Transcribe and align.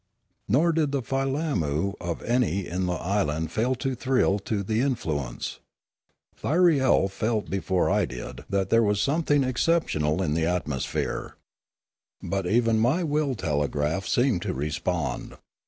Nor 0.47 0.71
did 0.71 0.91
the 0.91 1.03
filammu 1.03 1.93
of 2.01 2.23
any 2.23 2.65
in 2.65 2.87
the 2.87 2.93
island 2.93 3.51
fail 3.51 3.75
to 3.75 3.93
thrill 3.93 4.39
to 4.39 4.63
the 4.63 4.81
influence. 4.81 5.59
Thyriel 6.35 7.07
felt 7.07 7.51
before 7.51 7.87
I 7.87 8.05
did 8.05 8.43
that 8.49 8.71
there 8.71 8.81
was 8.81 8.99
something 8.99 9.43
exceptional 9.43 10.23
in 10.23 10.33
the 10.33 10.47
atmosphere. 10.47 11.35
But 12.19 12.47
even 12.47 12.79
my 12.79 13.03
will 13.03 13.35
telegraph 13.35 14.07
seemed 14.07 14.41
to 14.41 14.55
respond. 14.55 15.37